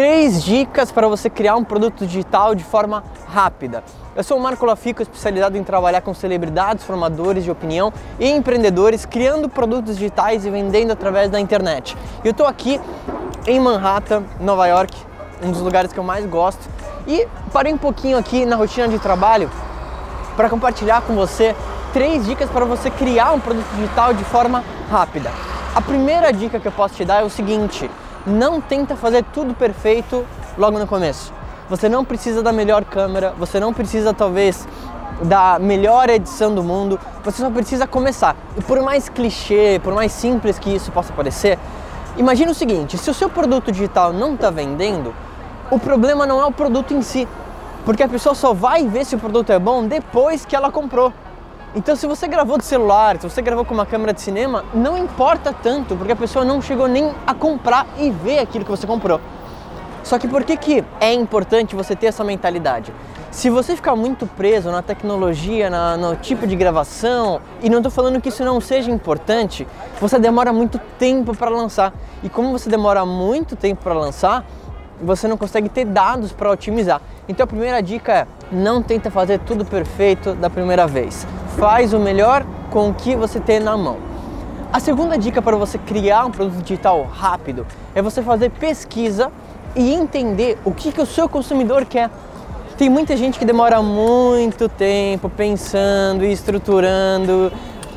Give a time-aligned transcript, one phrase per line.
[0.00, 3.84] Três dicas para você criar um produto digital de forma rápida.
[4.16, 9.04] Eu sou o Marco Lafico, especializado em trabalhar com celebridades, formadores de opinião e empreendedores,
[9.04, 11.98] criando produtos digitais e vendendo através da internet.
[12.24, 12.80] Eu estou aqui
[13.46, 14.96] em Manhattan, Nova York,
[15.42, 16.66] um dos lugares que eu mais gosto,
[17.06, 19.50] e parei um pouquinho aqui na rotina de trabalho
[20.34, 21.54] para compartilhar com você
[21.92, 25.30] três dicas para você criar um produto digital de forma rápida.
[25.74, 27.90] A primeira dica que eu posso te dar é o seguinte:
[28.26, 30.24] não tenta fazer tudo perfeito
[30.58, 31.32] logo no começo.
[31.68, 34.66] Você não precisa da melhor câmera, você não precisa talvez
[35.22, 38.34] da melhor edição do mundo, você só precisa começar.
[38.56, 41.58] E por mais clichê, por mais simples que isso possa parecer,
[42.16, 45.14] imagine o seguinte: se o seu produto digital não está vendendo,
[45.70, 47.28] o problema não é o produto em si,
[47.84, 51.12] porque a pessoa só vai ver se o produto é bom depois que ela comprou.
[51.72, 54.98] Então, se você gravou de celular, se você gravou com uma câmera de cinema, não
[54.98, 58.88] importa tanto, porque a pessoa não chegou nem a comprar e ver aquilo que você
[58.88, 59.20] comprou.
[60.02, 62.92] Só que por que, que é importante você ter essa mentalidade?
[63.30, 67.92] Se você ficar muito preso na tecnologia, na, no tipo de gravação, e não estou
[67.92, 69.64] falando que isso não seja importante,
[70.00, 71.94] você demora muito tempo para lançar.
[72.24, 74.44] E como você demora muito tempo para lançar,
[75.00, 77.00] você não consegue ter dados para otimizar.
[77.28, 81.24] Então a primeira dica é: não tenta fazer tudo perfeito da primeira vez.
[81.60, 83.98] Faz o melhor com o que você tem na mão.
[84.72, 89.30] A segunda dica para você criar um produto digital rápido é você fazer pesquisa
[89.76, 92.08] e entender o que, que o seu consumidor quer.
[92.78, 97.52] Tem muita gente que demora muito tempo pensando e estruturando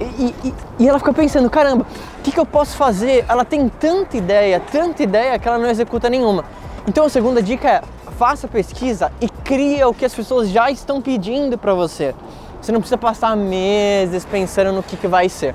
[0.00, 1.84] e, e, e ela fica pensando, caramba,
[2.20, 3.24] o que, que eu posso fazer?
[3.28, 6.44] Ela tem tanta ideia, tanta ideia que ela não executa nenhuma.
[6.86, 7.82] Então a segunda dica é
[8.16, 12.14] faça pesquisa e cria o que as pessoas já estão pedindo para você.
[12.60, 15.54] Você não precisa passar meses pensando no que, que vai ser.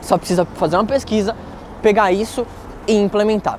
[0.00, 1.36] Só precisa fazer uma pesquisa,
[1.80, 2.46] pegar isso
[2.86, 3.58] e implementar.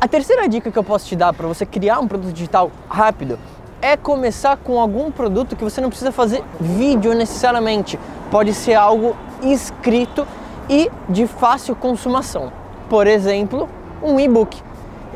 [0.00, 3.38] A terceira dica que eu posso te dar para você criar um produto digital rápido
[3.80, 7.98] é começar com algum produto que você não precisa fazer vídeo necessariamente.
[8.30, 10.26] Pode ser algo escrito
[10.68, 12.52] e de fácil consumação.
[12.88, 13.68] Por exemplo,
[14.02, 14.62] um e-book.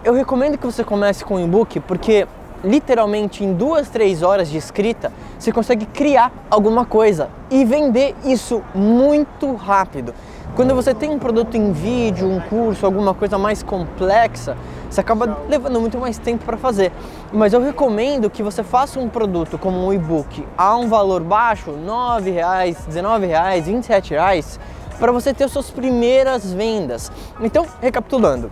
[0.04, 2.26] Eu recomendo que você comece com um e-book porque
[2.64, 8.62] literalmente em duas, três horas de escrita você consegue criar alguma coisa e vender isso
[8.74, 10.14] muito rápido.
[10.56, 14.56] Quando você tem um produto em vídeo, um curso, alguma coisa mais complexa,
[14.90, 16.90] você acaba levando muito mais tempo para fazer.
[17.32, 21.70] Mas eu recomendo que você faça um produto como um e-book a um valor baixo,
[21.70, 24.58] R$ 9,00, R$ 19,00, R$ 27,00,
[24.98, 27.12] para você ter suas primeiras vendas.
[27.40, 28.50] Então, recapitulando,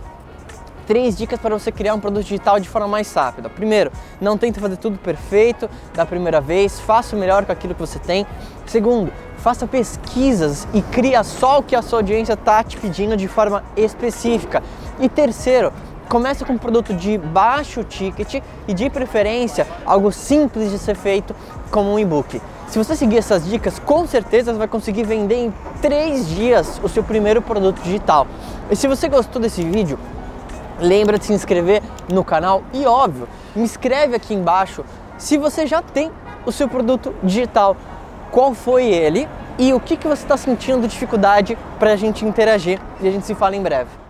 [0.87, 3.49] três dicas para você criar um produto digital de forma mais rápida.
[3.49, 7.79] Primeiro, não tente fazer tudo perfeito da primeira vez, faça o melhor com aquilo que
[7.79, 8.25] você tem.
[8.65, 13.27] Segundo, faça pesquisas e cria só o que a sua audiência está te pedindo de
[13.27, 14.63] forma específica.
[14.99, 15.73] E terceiro,
[16.07, 21.35] comece com um produto de baixo ticket e de preferência algo simples de ser feito
[21.69, 22.41] como um e-book.
[22.69, 27.03] Se você seguir essas dicas, com certeza vai conseguir vender em três dias o seu
[27.03, 28.27] primeiro produto digital.
[28.69, 29.97] E se você gostou desse vídeo,
[30.79, 34.85] Lembra de se inscrever no canal e óbvio, me inscreve aqui embaixo
[35.17, 36.11] se você já tem
[36.45, 37.75] o seu produto digital,
[38.31, 39.27] qual foi ele
[39.57, 43.25] e o que, que você está sentindo dificuldade para a gente interagir e a gente
[43.25, 44.06] se fala em breve.